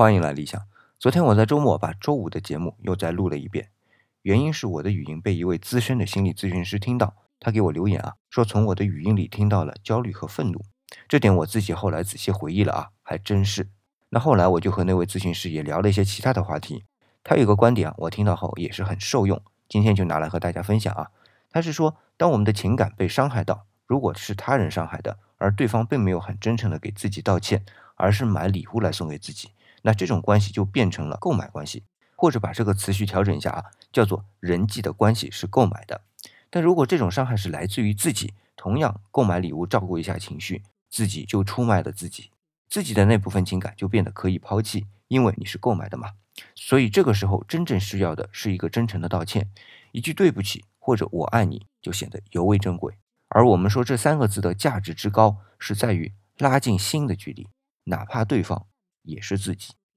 [0.00, 0.58] 欢迎来理想。
[0.98, 3.68] 昨天我在周末把周五的节目又再录了一遍，
[4.22, 10.64] 原因是我的语音被一位资深的心理咨询师听到，他给我留言啊，说从我的语音里听到了焦虑和愤怒。
[11.06, 13.68] 这点我自己后来仔细回忆了啊，还真是。
[14.08, 16.86] 那后来我就和那位咨询师也聊了一些其他的话题，
[17.22, 19.38] 他有个观点啊，我听到后也是很受用，
[19.68, 21.10] 今天就拿来和大家分享啊。
[21.50, 27.62] 他是说，当我们的情感被伤害到，如果是他人伤害的，而对方并没有很真诚的给自己道歉，
[27.96, 29.50] 而是买礼物来送给自己。
[29.82, 31.84] 那这种关系就变成了购买关系，
[32.16, 36.02] 或者把这个词序调整一下啊，叫做人际的关系是购买的。
[36.50, 42.30] 但如果这种伤害是来自于自己，同样购买礼物照顾一下情绪，自己就出卖了自己，
[42.68, 46.12] 自己的那部分情感就变得可以抛弃，因为你是购买的嘛。
[46.54, 49.50] 所以这个时候真正需要的是一个真诚的道歉，
[49.92, 52.94] 一句对不起或者我爱你就显得尤为珍贵。
[53.28, 57.46] 而我们说这三个字的价值之高，是在于拉近心的距离，
[57.84, 58.66] 哪怕对方。
[59.02, 59.74] 也是自己。